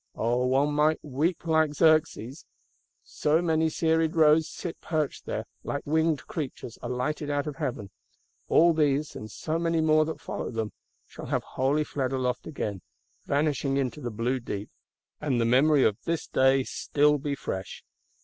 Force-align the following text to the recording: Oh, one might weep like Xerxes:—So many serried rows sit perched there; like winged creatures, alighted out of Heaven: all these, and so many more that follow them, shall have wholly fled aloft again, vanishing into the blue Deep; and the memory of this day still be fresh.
Oh, 0.15 0.47
one 0.47 0.73
might 0.73 0.97
weep 1.05 1.45
like 1.45 1.75
Xerxes:—So 1.75 3.39
many 3.39 3.69
serried 3.69 4.15
rows 4.15 4.49
sit 4.49 4.81
perched 4.81 5.27
there; 5.27 5.45
like 5.63 5.83
winged 5.85 6.25
creatures, 6.25 6.79
alighted 6.81 7.29
out 7.29 7.45
of 7.45 7.57
Heaven: 7.57 7.91
all 8.49 8.73
these, 8.73 9.15
and 9.15 9.29
so 9.29 9.59
many 9.59 9.79
more 9.79 10.03
that 10.05 10.19
follow 10.19 10.49
them, 10.49 10.71
shall 11.05 11.27
have 11.27 11.43
wholly 11.43 11.83
fled 11.83 12.13
aloft 12.13 12.47
again, 12.47 12.81
vanishing 13.25 13.77
into 13.77 14.01
the 14.01 14.09
blue 14.09 14.39
Deep; 14.39 14.71
and 15.19 15.39
the 15.39 15.45
memory 15.45 15.83
of 15.83 15.99
this 16.05 16.25
day 16.25 16.63
still 16.63 17.19
be 17.19 17.35
fresh. 17.35 17.83